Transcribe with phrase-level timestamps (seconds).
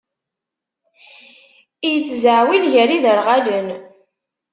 [1.93, 3.67] Ittzaɛwil gar iderɣalen.